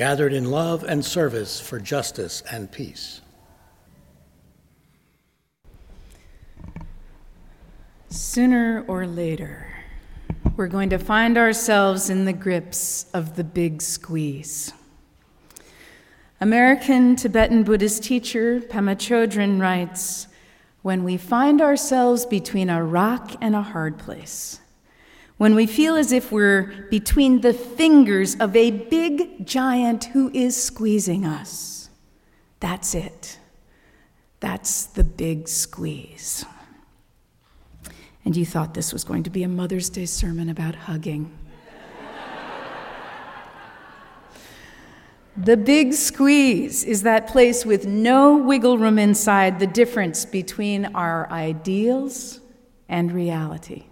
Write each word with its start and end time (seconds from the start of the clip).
gathered 0.00 0.32
in 0.32 0.50
love 0.50 0.82
and 0.82 1.04
service 1.04 1.60
for 1.60 1.78
justice 1.78 2.42
and 2.50 2.72
peace. 2.72 3.20
Sooner 8.08 8.82
or 8.88 9.06
later, 9.06 9.66
we're 10.56 10.68
going 10.68 10.88
to 10.88 10.98
find 10.98 11.36
ourselves 11.36 12.08
in 12.08 12.24
the 12.24 12.32
grips 12.32 13.10
of 13.12 13.36
the 13.36 13.44
big 13.44 13.82
squeeze. 13.82 14.72
American 16.40 17.14
Tibetan 17.14 17.62
Buddhist 17.62 18.02
teacher 18.02 18.58
Pema 18.58 18.96
Chodron 18.96 19.60
writes 19.60 20.28
when 20.80 21.04
we 21.04 21.18
find 21.18 21.60
ourselves 21.60 22.24
between 22.24 22.70
a 22.70 22.82
rock 22.82 23.32
and 23.42 23.54
a 23.54 23.60
hard 23.60 23.98
place, 23.98 24.60
when 25.40 25.54
we 25.54 25.66
feel 25.66 25.96
as 25.96 26.12
if 26.12 26.30
we're 26.30 26.86
between 26.90 27.40
the 27.40 27.54
fingers 27.54 28.36
of 28.40 28.54
a 28.54 28.70
big 28.70 29.46
giant 29.46 30.04
who 30.04 30.30
is 30.34 30.54
squeezing 30.62 31.24
us, 31.24 31.88
that's 32.60 32.94
it. 32.94 33.38
That's 34.40 34.84
the 34.84 35.02
big 35.02 35.48
squeeze. 35.48 36.44
And 38.22 38.36
you 38.36 38.44
thought 38.44 38.74
this 38.74 38.92
was 38.92 39.02
going 39.02 39.22
to 39.22 39.30
be 39.30 39.42
a 39.42 39.48
Mother's 39.48 39.88
Day 39.88 40.04
sermon 40.04 40.50
about 40.50 40.74
hugging. 40.74 41.34
The 45.38 45.56
big 45.56 45.94
squeeze 45.94 46.84
is 46.84 47.04
that 47.04 47.28
place 47.28 47.64
with 47.64 47.86
no 47.86 48.36
wiggle 48.36 48.76
room 48.76 48.98
inside 48.98 49.58
the 49.58 49.66
difference 49.66 50.26
between 50.26 50.84
our 50.94 51.30
ideals 51.30 52.40
and 52.90 53.10
reality. 53.10 53.86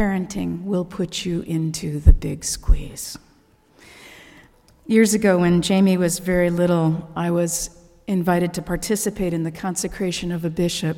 Parenting 0.00 0.64
will 0.64 0.86
put 0.86 1.26
you 1.26 1.42
into 1.42 2.00
the 2.00 2.14
big 2.14 2.42
squeeze. 2.42 3.18
Years 4.86 5.12
ago, 5.12 5.36
when 5.36 5.60
Jamie 5.60 5.98
was 5.98 6.20
very 6.20 6.48
little, 6.48 7.10
I 7.14 7.30
was 7.30 7.68
invited 8.06 8.54
to 8.54 8.62
participate 8.62 9.34
in 9.34 9.42
the 9.42 9.50
consecration 9.50 10.32
of 10.32 10.42
a 10.42 10.48
bishop. 10.48 10.96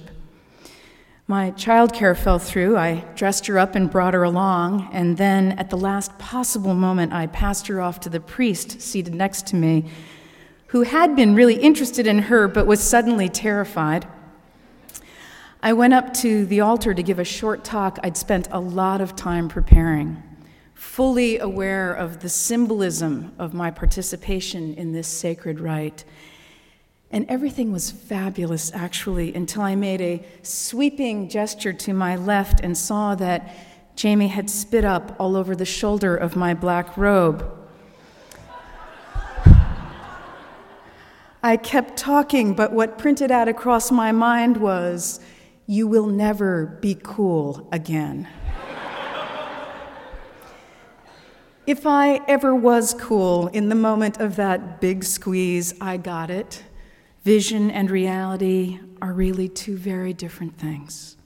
My 1.26 1.50
childcare 1.50 2.16
fell 2.16 2.38
through. 2.38 2.76
I 2.76 3.04
dressed 3.16 3.48
her 3.48 3.58
up 3.58 3.74
and 3.74 3.90
brought 3.90 4.14
her 4.14 4.22
along, 4.22 4.88
and 4.92 5.16
then 5.16 5.58
at 5.58 5.68
the 5.68 5.76
last 5.76 6.16
possible 6.20 6.74
moment, 6.74 7.12
I 7.12 7.26
passed 7.26 7.66
her 7.66 7.80
off 7.80 7.98
to 8.02 8.08
the 8.08 8.20
priest 8.20 8.80
seated 8.80 9.16
next 9.16 9.48
to 9.48 9.56
me, 9.56 9.90
who 10.68 10.82
had 10.82 11.16
been 11.16 11.34
really 11.34 11.56
interested 11.56 12.06
in 12.06 12.20
her 12.20 12.46
but 12.46 12.68
was 12.68 12.80
suddenly 12.80 13.28
terrified. 13.28 14.06
I 15.62 15.72
went 15.72 15.94
up 15.94 16.12
to 16.14 16.44
the 16.46 16.60
altar 16.60 16.92
to 16.92 17.02
give 17.02 17.18
a 17.18 17.24
short 17.24 17.64
talk 17.64 17.98
I'd 18.02 18.16
spent 18.16 18.48
a 18.50 18.60
lot 18.60 19.00
of 19.00 19.14
time 19.14 19.48
preparing, 19.48 20.22
fully 20.74 21.38
aware 21.38 21.92
of 21.92 22.20
the 22.20 22.28
symbolism 22.28 23.32
of 23.38 23.54
my 23.54 23.70
participation 23.70 24.74
in 24.74 24.92
this 24.92 25.06
sacred 25.06 25.60
rite 25.60 26.04
and 27.12 27.26
everything 27.28 27.70
was 27.70 27.90
fabulous, 27.90 28.72
actually, 28.72 29.34
until 29.34 29.60
I 29.62 29.74
made 29.74 30.00
a 30.00 30.24
sweeping 30.42 31.28
gesture 31.28 31.74
to 31.74 31.92
my 31.92 32.16
left 32.16 32.60
and 32.60 32.76
saw 32.76 33.14
that 33.16 33.54
Jamie 33.96 34.28
had 34.28 34.48
spit 34.48 34.84
up 34.84 35.14
all 35.20 35.36
over 35.36 35.54
the 35.54 35.66
shoulder 35.66 36.16
of 36.16 36.36
my 36.36 36.54
black 36.54 36.96
robe. 36.96 37.46
I 41.42 41.58
kept 41.58 41.98
talking, 41.98 42.54
but 42.54 42.72
what 42.72 42.96
printed 42.96 43.30
out 43.30 43.46
across 43.46 43.90
my 43.90 44.10
mind 44.10 44.56
was, 44.56 45.20
You 45.72 45.86
will 45.86 46.08
never 46.08 46.66
be 46.66 46.98
cool 47.02 47.66
again. 47.72 48.28
if 51.66 51.86
I 51.86 52.20
ever 52.28 52.54
was 52.54 52.92
cool 52.92 53.46
in 53.46 53.70
the 53.70 53.74
moment 53.74 54.20
of 54.20 54.36
that 54.36 54.82
big 54.82 55.02
squeeze, 55.02 55.72
I 55.80 55.96
got 55.96 56.28
it. 56.28 56.62
Vision 57.24 57.70
and 57.70 57.90
reality 57.90 58.80
are 59.00 59.14
really 59.14 59.48
two 59.48 59.78
very 59.78 60.12
different 60.12 60.58
things, 60.58 61.16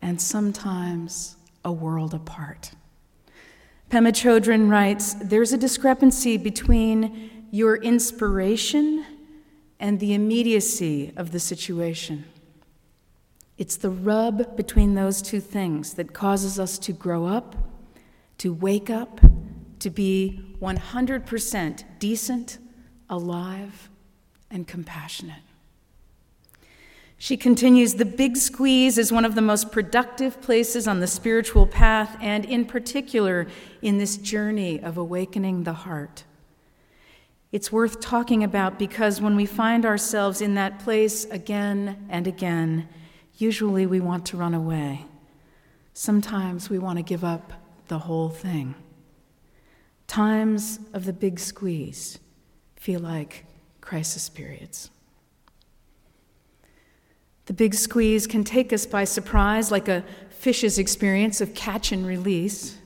and 0.00 0.20
sometimes 0.20 1.36
a 1.64 1.72
world 1.72 2.14
apart. 2.14 2.70
Pema 3.90 4.12
Chodron 4.12 4.70
writes 4.70 5.14
There's 5.14 5.52
a 5.52 5.58
discrepancy 5.58 6.36
between 6.36 7.48
your 7.50 7.74
inspiration 7.74 9.04
and 9.80 9.98
the 9.98 10.14
immediacy 10.14 11.12
of 11.16 11.32
the 11.32 11.40
situation. 11.40 12.24
It's 13.58 13.76
the 13.76 13.90
rub 13.90 14.56
between 14.56 14.94
those 14.94 15.22
two 15.22 15.40
things 15.40 15.94
that 15.94 16.12
causes 16.12 16.58
us 16.58 16.78
to 16.80 16.92
grow 16.92 17.26
up, 17.26 17.56
to 18.38 18.52
wake 18.52 18.90
up, 18.90 19.20
to 19.78 19.90
be 19.90 20.40
100% 20.60 21.84
decent, 21.98 22.58
alive, 23.08 23.88
and 24.50 24.66
compassionate. 24.66 25.42
She 27.18 27.36
continues 27.36 27.94
The 27.94 28.04
big 28.04 28.36
squeeze 28.36 28.98
is 28.98 29.10
one 29.10 29.24
of 29.24 29.34
the 29.34 29.42
most 29.42 29.72
productive 29.72 30.42
places 30.42 30.86
on 30.86 31.00
the 31.00 31.06
spiritual 31.06 31.66
path, 31.66 32.16
and 32.20 32.44
in 32.44 32.66
particular 32.66 33.46
in 33.80 33.96
this 33.96 34.18
journey 34.18 34.80
of 34.80 34.98
awakening 34.98 35.64
the 35.64 35.72
heart. 35.72 36.24
It's 37.52 37.72
worth 37.72 38.00
talking 38.00 38.44
about 38.44 38.78
because 38.78 39.20
when 39.20 39.34
we 39.34 39.46
find 39.46 39.86
ourselves 39.86 40.42
in 40.42 40.56
that 40.56 40.78
place 40.80 41.24
again 41.26 42.06
and 42.10 42.26
again, 42.26 42.86
usually 43.36 43.86
we 43.86 44.00
want 44.00 44.26
to 44.26 44.36
run 44.36 44.54
away. 44.54 45.06
Sometimes 45.92 46.68
we 46.68 46.78
want 46.78 46.98
to 46.98 47.02
give 47.02 47.24
up 47.24 47.52
the 47.88 48.00
whole 48.00 48.28
thing. 48.28 48.74
Times 50.06 50.78
of 50.92 51.04
the 51.04 51.12
big 51.12 51.38
squeeze 51.40 52.18
feel 52.76 53.00
like 53.00 53.44
crisis 53.80 54.28
periods. 54.28 54.90
The 57.46 57.52
big 57.52 57.74
squeeze 57.74 58.26
can 58.26 58.44
take 58.44 58.72
us 58.72 58.86
by 58.86 59.04
surprise, 59.04 59.70
like 59.70 59.88
a 59.88 60.04
fish's 60.30 60.78
experience 60.78 61.40
of 61.40 61.54
catch 61.54 61.92
and 61.92 62.06
release, 62.06 62.76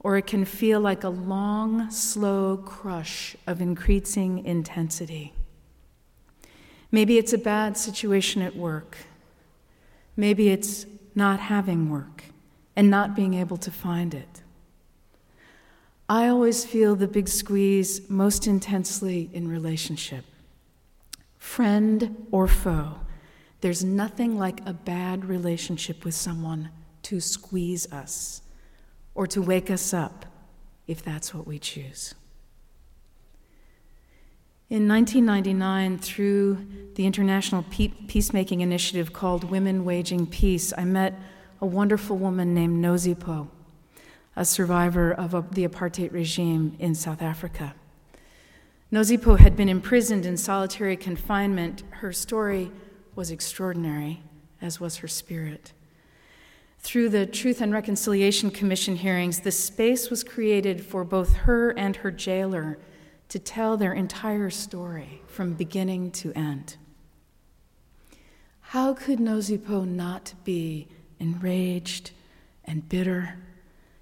or 0.00 0.16
it 0.16 0.26
can 0.26 0.44
feel 0.44 0.80
like 0.80 1.02
a 1.02 1.08
long, 1.08 1.90
slow 1.90 2.58
crush 2.58 3.36
of 3.46 3.60
increasing 3.60 4.44
intensity. 4.44 5.32
Maybe 6.90 7.18
it's 7.18 7.32
a 7.32 7.38
bad 7.38 7.76
situation 7.76 8.42
at 8.42 8.54
work. 8.54 8.96
Maybe 10.18 10.48
it's 10.48 10.84
not 11.14 11.38
having 11.38 11.90
work 11.90 12.24
and 12.74 12.90
not 12.90 13.14
being 13.14 13.34
able 13.34 13.56
to 13.58 13.70
find 13.70 14.12
it. 14.12 14.42
I 16.08 16.26
always 16.26 16.64
feel 16.64 16.96
the 16.96 17.06
big 17.06 17.28
squeeze 17.28 18.10
most 18.10 18.48
intensely 18.48 19.30
in 19.32 19.46
relationship, 19.46 20.24
friend 21.36 22.26
or 22.32 22.48
foe. 22.48 22.98
There's 23.60 23.84
nothing 23.84 24.36
like 24.36 24.60
a 24.66 24.72
bad 24.72 25.24
relationship 25.24 26.04
with 26.04 26.14
someone 26.14 26.70
to 27.04 27.20
squeeze 27.20 27.90
us 27.92 28.42
or 29.14 29.28
to 29.28 29.40
wake 29.40 29.70
us 29.70 29.94
up 29.94 30.26
if 30.88 31.00
that's 31.00 31.32
what 31.32 31.46
we 31.46 31.60
choose. 31.60 32.16
In 34.70 34.86
1999, 34.86 35.96
through 35.96 36.58
the 36.94 37.06
international 37.06 37.64
peacemaking 37.70 38.60
initiative 38.60 39.14
called 39.14 39.44
Women 39.44 39.82
Waging 39.82 40.26
Peace, 40.26 40.74
I 40.76 40.84
met 40.84 41.18
a 41.62 41.64
wonderful 41.64 42.18
woman 42.18 42.52
named 42.52 42.84
Nozipo, 42.84 43.48
a 44.36 44.44
survivor 44.44 45.10
of 45.10 45.54
the 45.54 45.66
apartheid 45.66 46.12
regime 46.12 46.76
in 46.78 46.94
South 46.94 47.22
Africa. 47.22 47.74
Nozipo 48.92 49.38
had 49.38 49.56
been 49.56 49.70
imprisoned 49.70 50.26
in 50.26 50.36
solitary 50.36 50.98
confinement. 50.98 51.82
Her 51.88 52.12
story 52.12 52.70
was 53.14 53.30
extraordinary, 53.30 54.20
as 54.60 54.78
was 54.78 54.98
her 54.98 55.08
spirit. 55.08 55.72
Through 56.78 57.08
the 57.08 57.24
Truth 57.24 57.62
and 57.62 57.72
Reconciliation 57.72 58.50
Commission 58.50 58.96
hearings, 58.96 59.40
the 59.40 59.50
space 59.50 60.10
was 60.10 60.22
created 60.22 60.84
for 60.84 61.04
both 61.04 61.36
her 61.36 61.70
and 61.70 61.96
her 61.96 62.10
jailer 62.10 62.76
to 63.28 63.38
tell 63.38 63.76
their 63.76 63.92
entire 63.92 64.50
story 64.50 65.22
from 65.26 65.54
beginning 65.54 66.10
to 66.12 66.32
end. 66.32 66.76
How 68.60 68.94
could 68.94 69.18
Nozipo 69.18 69.86
not 69.86 70.34
be 70.44 70.88
enraged 71.18 72.10
and 72.64 72.88
bitter, 72.88 73.36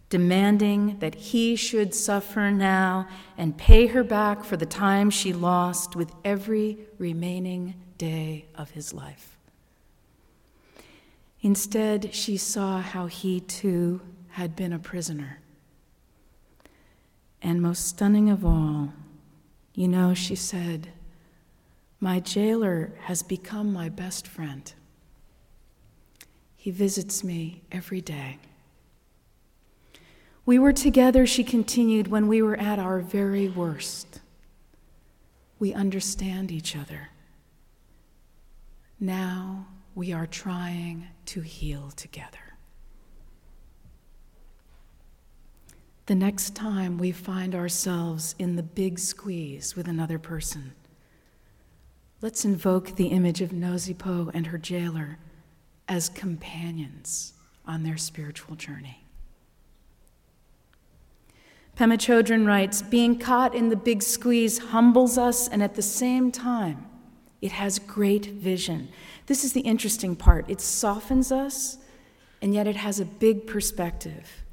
demanding 0.08 0.98
that 0.98 1.14
he 1.14 1.56
should 1.56 1.94
suffer 1.94 2.50
now 2.50 3.06
and 3.38 3.56
pay 3.56 3.86
her 3.86 4.04
back 4.04 4.44
for 4.44 4.56
the 4.56 4.66
time 4.66 5.08
she 5.08 5.32
lost 5.32 5.96
with 5.96 6.12
every 6.24 6.78
remaining 6.98 7.74
day 7.96 8.46
of 8.54 8.70
his 8.70 8.92
life. 8.92 9.36
Instead, 11.40 12.14
she 12.14 12.36
saw 12.36 12.80
how 12.80 13.06
he 13.06 13.40
too 13.40 14.00
had 14.30 14.56
been 14.56 14.72
a 14.72 14.78
prisoner. 14.78 15.40
And 17.40 17.62
most 17.62 17.86
stunning 17.86 18.28
of 18.28 18.44
all, 18.44 18.92
you 19.76 19.86
know, 19.86 20.14
she 20.14 20.34
said, 20.34 20.88
My 22.00 22.18
jailer 22.18 22.94
has 23.02 23.22
become 23.22 23.72
my 23.72 23.90
best 23.90 24.26
friend. 24.26 24.72
He 26.56 26.70
visits 26.70 27.22
me 27.22 27.62
every 27.70 28.00
day. 28.00 28.38
We 30.46 30.58
were 30.58 30.72
together, 30.72 31.26
she 31.26 31.44
continued, 31.44 32.08
when 32.08 32.26
we 32.26 32.40
were 32.40 32.56
at 32.56 32.78
our 32.78 33.00
very 33.00 33.48
worst. 33.48 34.20
We 35.58 35.74
understand 35.74 36.50
each 36.50 36.74
other. 36.74 37.10
Now 38.98 39.66
we 39.94 40.12
are 40.14 40.26
trying 40.26 41.08
to 41.26 41.42
heal 41.42 41.90
together. 41.90 42.55
The 46.06 46.14
next 46.14 46.54
time 46.54 46.98
we 46.98 47.10
find 47.10 47.52
ourselves 47.52 48.36
in 48.38 48.54
the 48.54 48.62
big 48.62 49.00
squeeze 49.00 49.74
with 49.74 49.88
another 49.88 50.20
person, 50.20 50.72
let's 52.22 52.44
invoke 52.44 52.94
the 52.94 53.08
image 53.08 53.40
of 53.40 53.50
Nozipo 53.50 54.30
and 54.32 54.46
her 54.46 54.58
jailer 54.58 55.18
as 55.88 56.08
companions 56.08 57.32
on 57.66 57.82
their 57.82 57.96
spiritual 57.96 58.54
journey. 58.54 59.04
Pema 61.76 61.98
Chodron 61.98 62.46
writes 62.46 62.82
Being 62.82 63.18
caught 63.18 63.52
in 63.52 63.68
the 63.68 63.76
big 63.76 64.00
squeeze 64.00 64.58
humbles 64.58 65.18
us, 65.18 65.48
and 65.48 65.60
at 65.60 65.74
the 65.74 65.82
same 65.82 66.30
time, 66.30 66.86
it 67.42 67.50
has 67.50 67.80
great 67.80 68.26
vision. 68.26 68.88
This 69.26 69.42
is 69.42 69.52
the 69.54 69.60
interesting 69.60 70.14
part. 70.14 70.48
It 70.48 70.60
softens 70.60 71.32
us, 71.32 71.78
and 72.40 72.54
yet 72.54 72.68
it 72.68 72.76
has 72.76 73.00
a 73.00 73.04
big 73.04 73.48
perspective. 73.48 74.45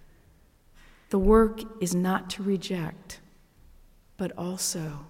The 1.14 1.20
work 1.20 1.62
is 1.80 1.94
not 1.94 2.32
to 2.32 2.42
reject, 2.42 3.20
but 4.18 4.32
also 4.36 5.06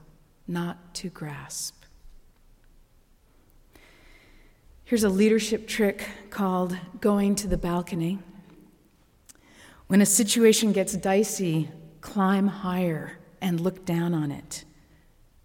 not 0.46 0.94
to 0.96 1.08
grasp. 1.10 1.82
Here's 4.84 5.06
a 5.06 5.10
leadership 5.10 5.66
trick 5.66 6.06
called 6.30 6.78
going 7.00 7.36
to 7.36 7.48
the 7.48 7.56
balcony. 7.56 8.20
When 9.88 10.02
a 10.02 10.06
situation 10.06 10.74
gets 10.74 10.92
dicey, 10.92 11.70
climb 12.02 12.48
higher 12.48 13.18
and 13.40 13.62
look 13.62 13.86
down 13.86 14.14
on 14.14 14.30
it, 14.30 14.66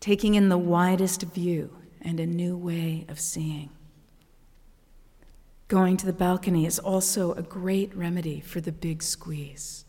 taking 0.00 0.34
in 0.34 0.48
the 0.48 0.58
widest 0.58 1.22
view 1.22 1.70
and 2.02 2.18
a 2.18 2.26
new 2.26 2.56
way 2.56 3.06
of 3.08 3.20
seeing. 3.20 3.70
Going 5.68 5.96
to 5.98 6.06
the 6.06 6.12
balcony 6.12 6.66
is 6.66 6.80
also 6.80 7.32
a 7.34 7.42
great 7.42 7.94
remedy 7.94 8.40
for 8.40 8.60
the 8.60 8.72
big 8.72 9.04
squeeze. 9.04 9.84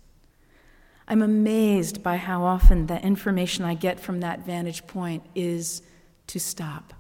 I'm 1.10 1.24
amazed 1.24 2.04
by 2.04 2.18
how 2.18 2.44
often 2.44 2.86
the 2.86 3.04
information 3.04 3.66
I 3.66 3.74
get 3.74 4.00
from 4.00 4.20
that 4.20 4.46
vantage 4.46 4.86
point 4.86 5.24
is 5.34 5.82
to 6.28 6.40
stop. 6.40 6.94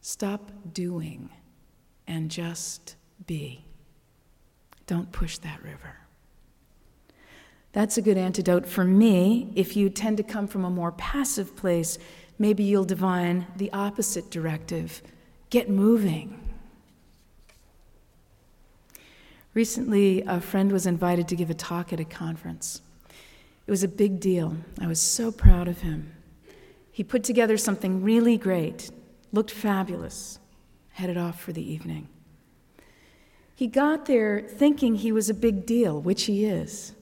Stop 0.00 0.50
doing 0.72 1.28
and 2.06 2.30
just 2.30 2.96
be. 3.26 3.66
Don't 4.86 5.12
push 5.12 5.36
that 5.38 5.62
river. 5.62 5.98
That's 7.72 7.98
a 7.98 8.02
good 8.02 8.16
antidote 8.16 8.64
for 8.64 8.84
me. 8.84 9.52
If 9.54 9.76
you 9.76 9.90
tend 9.90 10.16
to 10.16 10.22
come 10.22 10.46
from 10.46 10.64
a 10.64 10.70
more 10.70 10.92
passive 10.92 11.54
place, 11.54 11.98
maybe 12.38 12.64
you'll 12.64 12.84
divine 12.84 13.46
the 13.56 13.70
opposite 13.74 14.30
directive 14.30 15.02
get 15.50 15.68
moving. 15.68 16.40
Recently, 19.52 20.22
a 20.22 20.40
friend 20.40 20.72
was 20.72 20.86
invited 20.86 21.28
to 21.28 21.36
give 21.36 21.50
a 21.50 21.54
talk 21.54 21.92
at 21.92 22.00
a 22.00 22.04
conference. 22.04 22.80
It 23.66 23.70
was 23.70 23.82
a 23.82 23.88
big 23.88 24.20
deal. 24.20 24.56
I 24.80 24.86
was 24.86 25.00
so 25.00 25.32
proud 25.32 25.68
of 25.68 25.82
him. 25.82 26.12
He 26.90 27.04
put 27.04 27.24
together 27.24 27.56
something 27.56 28.02
really 28.02 28.36
great, 28.36 28.90
looked 29.32 29.50
fabulous, 29.50 30.38
headed 30.90 31.16
off 31.16 31.40
for 31.40 31.52
the 31.52 31.72
evening. 31.72 32.08
He 33.54 33.66
got 33.66 34.06
there 34.06 34.40
thinking 34.40 34.96
he 34.96 35.12
was 35.12 35.28
a 35.28 35.34
big 35.34 35.66
deal, 35.66 36.00
which 36.00 36.24
he 36.24 36.44
is 36.44 36.94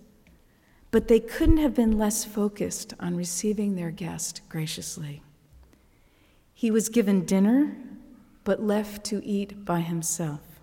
but 0.95 1.09
they 1.09 1.19
couldn't 1.19 1.57
have 1.57 1.75
been 1.75 1.99
less 1.99 2.25
focused 2.25 2.95
on 3.01 3.17
receiving 3.17 3.75
their 3.75 3.91
guest 3.91 4.41
graciously. 4.49 5.25
He 6.53 6.71
was 6.71 6.89
given 6.89 7.25
dinner, 7.25 7.77
but 8.45 8.63
left 8.63 9.03
to 9.07 9.21
eat 9.27 9.65
by 9.65 9.81
himself. 9.81 10.54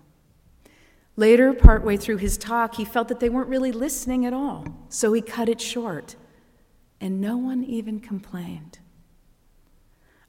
Later, 1.16 1.54
partway 1.54 1.98
through 1.98 2.18
his 2.18 2.38
talk, 2.38 2.76
he 2.76 2.86
felt 2.86 3.08
that 3.10 3.20
they 3.20 3.30
weren't 3.30 3.50
really 3.50 3.72
listening 3.72 4.26
at 4.26 4.34
all, 4.34 4.66
so 4.90 5.12
he 5.14 5.22
cut 5.22 5.50
it 5.50 5.60
short, 5.60 6.16
and 7.00 7.20
no 7.20 7.38
one 7.38 7.64
even 7.64 8.00
complained. 8.00 8.80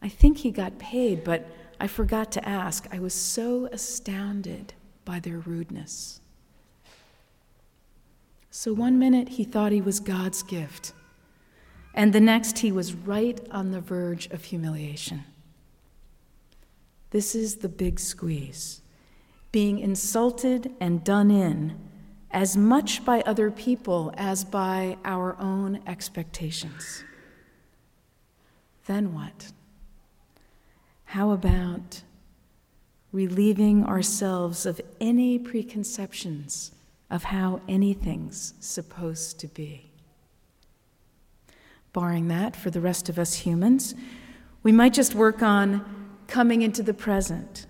I 0.00 0.08
think 0.08 0.38
he 0.38 0.50
got 0.50 0.79
paid, 0.79 1.23
but 1.23 1.46
I 1.79 1.87
forgot 1.87 2.32
to 2.32 2.49
ask. 2.49 2.87
I 2.90 2.99
was 2.99 3.14
so 3.14 3.67
astounded 3.67 4.75
by 5.05 5.20
their 5.20 5.38
rudeness. 5.38 6.20
So 8.50 8.73
one 8.73 8.99
minute 8.99 9.31
he 9.31 9.44
thought 9.44 9.73
he 9.73 9.81
was 9.81 10.00
God's 10.00 10.43
gift, 10.43 10.93
and 11.94 12.12
the 12.12 12.20
next 12.20 12.58
he 12.58 12.73
was 12.73 12.94
right 12.94 13.40
on 13.50 13.70
the 13.70 13.81
verge 13.81 14.26
of 14.26 14.44
humiliation. 14.44 15.25
This 17.11 17.34
is 17.34 17.56
the 17.56 17.69
big 17.69 18.00
squeeze 18.00 18.81
being 19.52 19.78
insulted 19.78 20.72
and 20.81 21.04
done 21.04 21.31
in 21.31 21.78
as 22.31 22.56
much 22.56 23.04
by 23.04 23.20
other 23.20 23.50
people 23.50 24.12
as 24.16 24.44
by 24.44 24.96
our 25.04 25.37
own 25.38 25.81
expectations. 25.87 27.04
Then 28.87 29.14
what? 29.14 29.52
How 31.04 31.31
about 31.31 32.02
relieving 33.12 33.84
ourselves 33.84 34.64
of 34.64 34.81
any 35.00 35.38
preconceptions? 35.38 36.72
of 37.12 37.25
how 37.25 37.60
anything's 37.69 38.55
supposed 38.58 39.38
to 39.38 39.46
be. 39.46 39.90
Barring 41.93 42.29
that, 42.29 42.56
for 42.56 42.70
the 42.70 42.81
rest 42.81 43.10
of 43.10 43.19
us 43.19 43.34
humans, 43.34 43.94
we 44.62 44.72
might 44.72 44.94
just 44.94 45.15
work 45.15 45.43
on 45.43 45.84
coming 46.26 46.62
into 46.62 46.82
the 46.82 46.94
present 46.94 47.67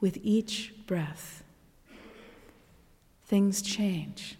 with 0.00 0.18
each 0.22 0.72
breath. 0.86 1.42
Things 3.26 3.62
change, 3.62 4.36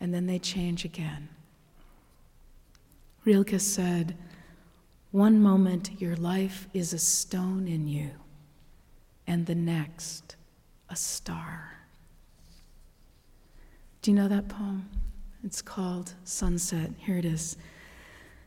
and 0.00 0.12
then 0.12 0.26
they 0.26 0.38
change 0.38 0.84
again. 0.84 1.28
Rilke 3.24 3.60
said, 3.60 4.16
One 5.10 5.40
moment 5.40 6.00
your 6.00 6.16
life 6.16 6.68
is 6.72 6.92
a 6.92 6.98
stone 6.98 7.68
in 7.68 7.86
you, 7.86 8.10
and 9.26 9.46
the 9.46 9.54
next, 9.54 10.36
a 10.88 10.96
star. 10.96 11.72
Do 14.02 14.10
you 14.10 14.16
know 14.16 14.28
that 14.28 14.48
poem? 14.48 14.88
It's 15.44 15.62
called 15.62 16.14
Sunset. 16.24 16.90
Here 16.98 17.18
it 17.18 17.24
is. 17.24 17.56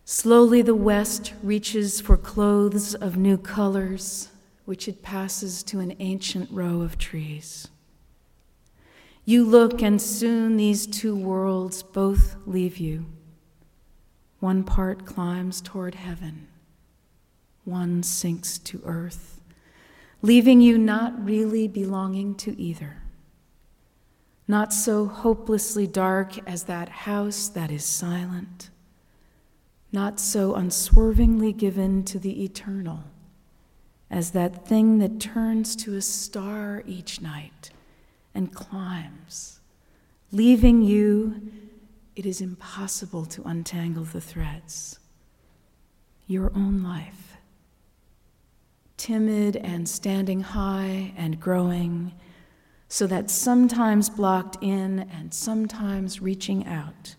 Slowly 0.06 0.62
the 0.62 0.76
west 0.76 1.34
reaches 1.44 2.02
for 2.02 2.18
clothes 2.18 2.96
of 2.96 3.16
new 3.16 3.38
colors, 3.38 4.30
which 4.70 4.88
it 4.88 5.02
passes 5.02 5.64
to 5.64 5.80
an 5.80 5.96
ancient 5.98 6.48
row 6.52 6.82
of 6.82 6.96
trees. 6.96 7.70
You 9.26 9.44
look, 9.44 9.82
and 9.82 10.00
soon 10.00 10.58
these 10.58 10.86
two 10.86 11.16
worlds 11.16 11.82
both 11.82 12.36
leave 12.46 12.78
you. 12.78 13.08
One 14.40 14.64
part 14.64 15.08
climbs 15.08 15.60
toward 15.60 15.96
heaven, 15.96 16.50
one 17.64 18.04
sinks 18.04 18.60
to 18.60 18.80
earth, 18.86 19.42
leaving 20.22 20.62
you 20.62 20.78
not 20.78 21.26
really 21.26 21.68
belonging 21.68 22.36
to 22.36 22.56
either 22.62 23.02
not 24.48 24.72
so 24.72 25.08
hopelessly 25.08 25.88
dark 25.88 26.38
as 26.48 26.66
that 26.66 26.90
house 26.90 27.48
that 27.50 27.72
is 27.72 27.86
silent, 27.86 28.70
not 29.92 30.20
so 30.20 30.54
unswervingly 30.54 31.54
given 31.54 32.04
to 32.04 32.20
the 32.20 32.44
eternal 32.44 33.04
as 34.10 34.32
that 34.32 34.68
thing 34.68 34.98
that 35.00 35.20
turns 35.20 35.75
to 35.78 35.96
a 35.96 36.01
star 36.01 36.84
each 36.86 37.22
night 37.22 37.72
and 38.34 38.54
climbs, 38.54 39.60
leaving 40.32 40.82
you. 40.82 41.42
It 42.16 42.25
is 42.25 42.42
impossible 42.42 43.25
to 43.28 43.44
untangle 43.44 44.04
the 44.04 44.22
threads. 44.22 45.00
Your 46.28 46.51
own 46.54 46.84
life, 46.84 47.38
timid 48.98 49.56
and 49.56 49.88
standing 49.88 50.42
high 50.42 51.13
and 51.16 51.39
growing 51.39 52.13
so 52.89 53.06
that 53.08 53.30
sometimes 53.30 54.10
blocked 54.10 54.58
in 54.62 55.08
and 55.12 55.34
sometimes 55.34 56.22
reaching 56.22 56.66
out. 56.68 57.16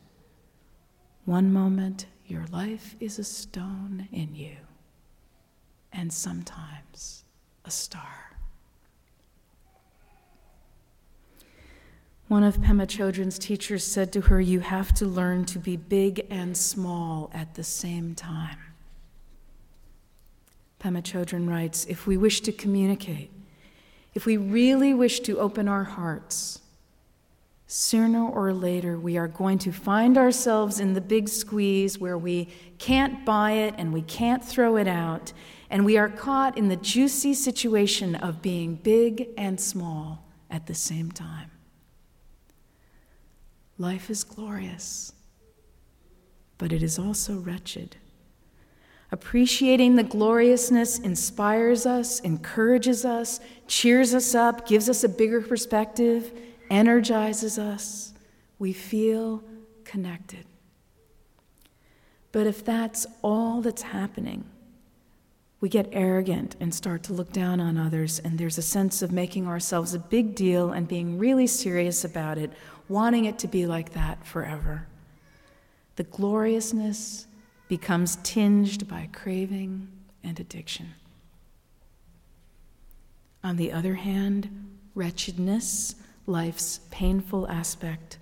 One 1.24 1.52
moment, 1.52 2.06
your 2.26 2.44
life 2.52 2.96
is 3.00 3.18
a 3.18 3.24
stone 3.24 4.08
in 4.12 4.34
you, 4.34 4.56
and 5.92 6.12
sometimes 6.12 7.24
a 7.64 7.70
star. 7.70 8.30
One 12.28 12.44
of 12.44 12.58
Pema 12.58 12.86
Chodron's 12.86 13.40
teachers 13.40 13.82
said 13.82 14.12
to 14.12 14.20
her, 14.20 14.40
You 14.40 14.60
have 14.60 14.94
to 14.94 15.06
learn 15.06 15.46
to 15.46 15.58
be 15.58 15.76
big 15.76 16.26
and 16.30 16.56
small 16.56 17.28
at 17.34 17.54
the 17.54 17.64
same 17.64 18.14
time. 18.14 18.58
Pema 20.80 21.02
Chodron 21.02 21.48
writes 21.48 21.86
If 21.86 22.06
we 22.06 22.16
wish 22.16 22.40
to 22.42 22.52
communicate, 22.52 23.32
if 24.14 24.26
we 24.26 24.36
really 24.36 24.94
wish 24.94 25.20
to 25.20 25.40
open 25.40 25.66
our 25.66 25.82
hearts, 25.82 26.60
sooner 27.72 28.28
or 28.28 28.52
later 28.52 28.98
we 28.98 29.16
are 29.16 29.28
going 29.28 29.56
to 29.56 29.70
find 29.70 30.18
ourselves 30.18 30.80
in 30.80 30.92
the 30.94 31.00
big 31.00 31.28
squeeze 31.28 32.00
where 32.00 32.18
we 32.18 32.48
can't 32.78 33.24
buy 33.24 33.52
it 33.52 33.72
and 33.78 33.92
we 33.92 34.02
can't 34.02 34.44
throw 34.44 34.76
it 34.76 34.88
out, 34.88 35.32
and 35.70 35.84
we 35.84 35.96
are 35.96 36.08
caught 36.08 36.58
in 36.58 36.68
the 36.68 36.74
juicy 36.74 37.32
situation 37.32 38.16
of 38.16 38.42
being 38.42 38.74
big 38.74 39.28
and 39.38 39.60
small 39.60 40.26
at 40.50 40.66
the 40.66 40.74
same 40.74 41.12
time. 41.12 41.48
Life 43.78 44.10
is 44.10 44.24
glorious, 44.24 45.12
but 46.58 46.72
it 46.72 46.82
is 46.82 46.98
also 46.98 47.36
wretched. 47.36 47.94
Appreciating 49.12 49.94
the 49.94 50.02
gloriousness 50.02 50.98
inspires 50.98 51.86
us, 51.86 52.18
encourages 52.20 53.04
us, 53.04 53.38
cheers 53.68 54.12
us 54.12 54.34
up, 54.34 54.66
gives 54.66 54.88
us 54.88 55.04
a 55.04 55.08
bigger 55.08 55.40
perspective, 55.40 56.32
energizes 56.70 57.58
us. 57.58 58.14
We 58.58 58.72
feel 58.72 59.42
connected. 59.84 60.44
But 62.32 62.46
if 62.46 62.64
that's 62.64 63.06
all 63.22 63.60
that's 63.60 63.82
happening, 63.82 64.44
we 65.60 65.68
get 65.68 65.88
arrogant 65.92 66.56
and 66.60 66.74
start 66.74 67.02
to 67.04 67.12
look 67.12 67.32
down 67.32 67.60
on 67.60 67.76
others, 67.76 68.18
and 68.18 68.38
there's 68.38 68.56
a 68.56 68.62
sense 68.62 69.02
of 69.02 69.12
making 69.12 69.46
ourselves 69.46 69.92
a 69.92 69.98
big 69.98 70.34
deal 70.34 70.70
and 70.70 70.88
being 70.88 71.18
really 71.18 71.46
serious 71.46 72.04
about 72.04 72.38
it, 72.38 72.50
wanting 72.88 73.26
it 73.26 73.38
to 73.40 73.48
be 73.48 73.66
like 73.66 73.92
that 73.92 74.24
forever. 74.26 74.86
The 75.96 76.04
gloriousness 76.04 77.26
becomes 77.68 78.16
tinged 78.22 78.88
by 78.88 79.10
craving 79.12 79.88
and 80.24 80.40
addiction. 80.40 80.94
On 83.44 83.56
the 83.56 83.72
other 83.72 83.94
hand, 83.94 84.78
wretchedness, 84.94 85.94
life's 86.26 86.80
painful 86.90 87.48
aspect, 87.48 88.18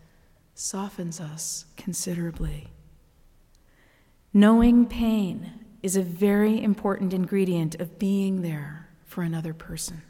softens 0.54 1.20
us 1.20 1.66
considerably. 1.76 2.68
Knowing 4.32 4.86
pain 4.86 5.52
is 5.82 5.96
a 5.96 6.02
very 6.02 6.62
important 6.62 7.12
ingredient 7.12 7.74
of 7.76 7.98
being 7.98 8.42
there 8.42 8.88
for 9.04 9.22
another 9.22 9.54
person. 9.54 10.02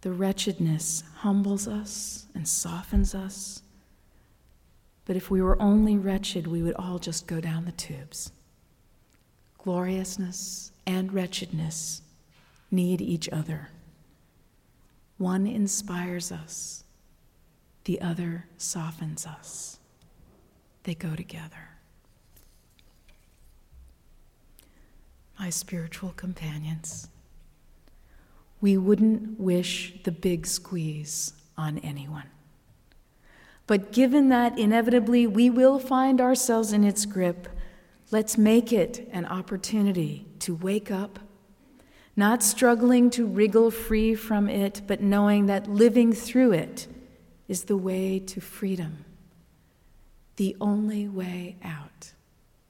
The 0.00 0.12
wretchedness 0.12 1.04
humbles 1.18 1.68
us 1.68 2.26
and 2.34 2.46
softens 2.48 3.14
us 3.14 3.62
but 5.04 5.16
if 5.16 5.30
we 5.30 5.42
were 5.42 5.60
only 5.60 5.96
wretched, 5.96 6.46
we 6.46 6.62
would 6.62 6.76
all 6.76 6.98
just 6.98 7.26
go 7.26 7.40
down 7.40 7.64
the 7.64 7.72
tubes. 7.72 8.32
Gloriousness 9.58 10.72
and 10.86 11.12
wretchedness 11.12 12.02
need 12.70 13.00
each 13.00 13.28
other. 13.30 13.68
One 15.22 15.46
inspires 15.46 16.32
us, 16.32 16.82
the 17.84 18.00
other 18.00 18.46
softens 18.56 19.24
us. 19.24 19.78
They 20.82 20.96
go 20.96 21.14
together. 21.14 21.68
My 25.38 25.48
spiritual 25.48 26.10
companions, 26.16 27.06
we 28.60 28.76
wouldn't 28.76 29.38
wish 29.38 29.94
the 30.02 30.10
big 30.10 30.44
squeeze 30.44 31.34
on 31.56 31.78
anyone. 31.78 32.26
But 33.68 33.92
given 33.92 34.28
that 34.30 34.58
inevitably 34.58 35.28
we 35.28 35.50
will 35.50 35.78
find 35.78 36.20
ourselves 36.20 36.72
in 36.72 36.82
its 36.82 37.06
grip, 37.06 37.46
let's 38.10 38.36
make 38.36 38.72
it 38.72 39.08
an 39.12 39.26
opportunity 39.26 40.26
to 40.40 40.56
wake 40.56 40.90
up, 40.90 41.20
not 42.16 42.42
struggling 42.42 43.10
to 43.10 43.26
wriggle 43.26 43.70
free 43.70 44.14
from 44.14 44.48
it, 44.48 44.82
but 44.86 45.00
knowing 45.00 45.46
that 45.46 45.68
living 45.68 46.12
through 46.12 46.52
it 46.52 46.86
is 47.48 47.64
the 47.64 47.76
way 47.76 48.18
to 48.18 48.40
freedom. 48.40 49.04
The 50.36 50.56
only 50.60 51.08
way 51.08 51.56
out 51.62 52.12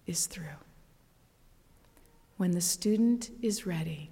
is 0.07 0.27
through. 0.27 0.45
When 2.37 2.53
the 2.53 2.61
student 2.61 3.31
is 3.41 3.67
ready, 3.67 4.11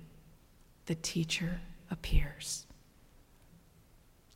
the 0.87 0.95
teacher 0.95 1.61
appears. 1.91 2.67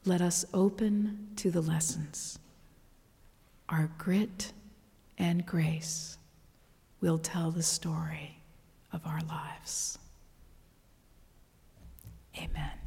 Let 0.05 0.21
us 0.21 0.45
open 0.53 1.29
to 1.37 1.51
the 1.51 1.61
lessons. 1.61 2.39
Our 3.69 3.91
grit 3.99 4.53
and 5.17 5.47
grace 5.47 6.19
will 7.01 7.19
tell 7.19 7.51
the 7.51 7.63
story 7.63 8.43
of 8.93 9.07
our 9.07 9.21
lives. 9.29 9.99
Amen. 12.37 12.84